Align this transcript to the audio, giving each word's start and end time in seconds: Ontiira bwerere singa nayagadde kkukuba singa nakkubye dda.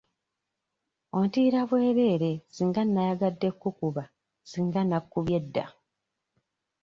Ontiira 1.17 1.61
bwerere 1.69 2.31
singa 2.55 2.81
nayagadde 2.85 3.49
kkukuba 3.53 4.03
singa 4.49 4.81
nakkubye 4.89 5.39
dda. 5.45 5.65